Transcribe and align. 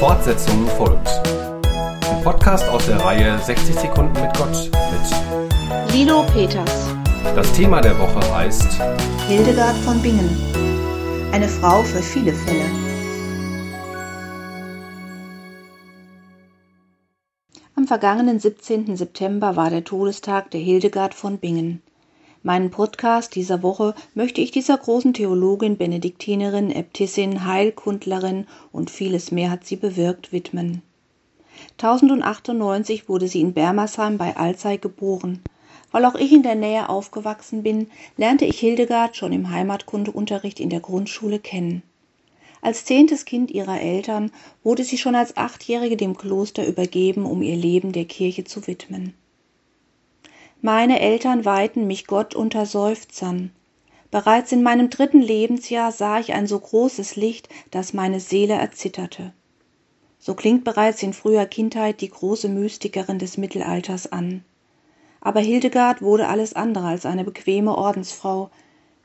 Fortsetzung 0.00 0.66
folgt. 0.78 1.08
Ein 1.66 2.24
Podcast 2.24 2.66
aus 2.70 2.86
der 2.86 2.96
Reihe 3.04 3.38
60 3.38 3.74
Sekunden 3.80 4.18
mit 4.18 4.34
Gott 4.34 4.70
mit 4.72 5.94
Lilo 5.94 6.22
Peters. 6.32 6.88
Das 7.36 7.52
Thema 7.52 7.82
der 7.82 7.98
Woche 7.98 8.34
heißt 8.34 8.80
Hildegard 9.28 9.76
von 9.84 10.00
Bingen. 10.00 10.34
Eine 11.32 11.46
Frau 11.46 11.82
für 11.82 12.00
viele 12.00 12.32
Fälle. 12.32 12.64
Am 17.76 17.86
vergangenen 17.86 18.40
17. 18.40 18.96
September 18.96 19.54
war 19.56 19.68
der 19.68 19.84
Todestag 19.84 20.50
der 20.50 20.62
Hildegard 20.62 21.12
von 21.12 21.36
Bingen. 21.36 21.82
Meinen 22.42 22.70
Podcast 22.70 23.34
dieser 23.34 23.62
Woche 23.62 23.94
möchte 24.14 24.40
ich 24.40 24.50
dieser 24.50 24.78
großen 24.78 25.12
Theologin, 25.12 25.76
Benediktinerin, 25.76 26.70
Äbtissin, 26.70 27.44
Heilkundlerin 27.44 28.46
und 28.72 28.90
vieles 28.90 29.30
mehr 29.30 29.50
hat 29.50 29.66
sie 29.66 29.76
bewirkt 29.76 30.32
widmen. 30.32 30.80
1098 31.72 33.10
wurde 33.10 33.28
sie 33.28 33.42
in 33.42 33.52
Bermersheim 33.52 34.16
bei 34.16 34.38
Alzey 34.38 34.78
geboren. 34.78 35.42
Weil 35.92 36.06
auch 36.06 36.14
ich 36.14 36.32
in 36.32 36.42
der 36.42 36.54
Nähe 36.54 36.88
aufgewachsen 36.88 37.62
bin, 37.62 37.88
lernte 38.16 38.46
ich 38.46 38.58
Hildegard 38.58 39.16
schon 39.16 39.34
im 39.34 39.50
Heimatkundeunterricht 39.50 40.60
in 40.60 40.70
der 40.70 40.80
Grundschule 40.80 41.40
kennen. 41.40 41.82
Als 42.62 42.86
zehntes 42.86 43.26
Kind 43.26 43.50
ihrer 43.50 43.82
Eltern 43.82 44.32
wurde 44.62 44.84
sie 44.84 44.96
schon 44.96 45.14
als 45.14 45.36
Achtjährige 45.36 45.98
dem 45.98 46.16
Kloster 46.16 46.66
übergeben, 46.66 47.26
um 47.26 47.42
ihr 47.42 47.56
Leben 47.56 47.92
der 47.92 48.06
Kirche 48.06 48.44
zu 48.44 48.66
widmen. 48.66 49.12
Meine 50.62 51.00
Eltern 51.00 51.46
weihten 51.46 51.86
mich 51.86 52.06
Gott 52.06 52.34
unter 52.34 52.66
Seufzern. 52.66 53.50
Bereits 54.10 54.52
in 54.52 54.62
meinem 54.62 54.90
dritten 54.90 55.22
Lebensjahr 55.22 55.90
sah 55.90 56.20
ich 56.20 56.34
ein 56.34 56.46
so 56.46 56.58
großes 56.58 57.16
Licht, 57.16 57.48
dass 57.70 57.94
meine 57.94 58.20
Seele 58.20 58.54
erzitterte. 58.54 59.32
So 60.18 60.34
klingt 60.34 60.64
bereits 60.64 61.02
in 61.02 61.14
früher 61.14 61.46
Kindheit 61.46 62.02
die 62.02 62.10
große 62.10 62.50
Mystikerin 62.50 63.18
des 63.18 63.38
Mittelalters 63.38 64.12
an. 64.12 64.44
Aber 65.22 65.40
Hildegard 65.40 66.02
wurde 66.02 66.28
alles 66.28 66.52
andere 66.52 66.88
als 66.88 67.06
eine 67.06 67.24
bequeme 67.24 67.74
Ordensfrau. 67.74 68.50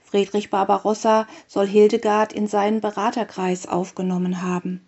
Friedrich 0.03 0.49
Barbarossa 0.49 1.25
soll 1.47 1.67
Hildegard 1.67 2.33
in 2.33 2.47
seinen 2.47 2.81
Beraterkreis 2.81 3.65
aufgenommen 3.65 4.41
haben. 4.41 4.85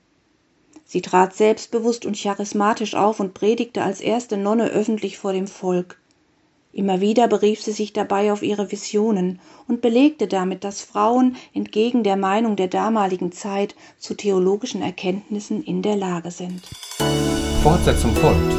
Sie 0.84 1.02
trat 1.02 1.34
selbstbewusst 1.34 2.06
und 2.06 2.18
charismatisch 2.18 2.94
auf 2.96 3.22
und 3.22 3.34
predigte 3.34 3.84
als 3.84 4.02
erste 4.02 4.36
Nonne 4.36 4.66
öffentlich 4.66 5.18
vor 5.18 5.32
dem 5.32 5.48
Volk. 5.48 5.98
Immer 6.74 7.02
wieder 7.02 7.28
berief 7.28 7.62
sie 7.62 7.72
sich 7.72 7.94
dabei 7.94 8.32
auf 8.32 8.44
ihre 8.44 8.72
Visionen 8.72 9.40
und 9.68 9.82
belegte 9.82 10.28
damit, 10.28 10.64
dass 10.64 10.82
Frauen 10.82 11.36
entgegen 11.54 12.04
der 12.04 12.18
Meinung 12.18 12.56
der 12.56 12.68
damaligen 12.68 13.32
Zeit 13.32 13.76
zu 13.98 14.14
theologischen 14.14 14.82
Erkenntnissen 14.82 15.64
in 15.64 15.82
der 15.82 15.96
Lage 15.96 16.32
sind. 16.32 16.62
Fortsetzung 17.64 18.14
folgt. 18.16 18.54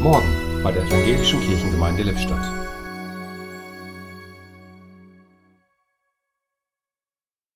Morgen 0.00 0.62
bei 0.62 0.72
der 0.72 0.84
Evangelischen 0.84 1.40
Kirchengemeinde 1.40 2.02
Lippstadt. 2.02 2.77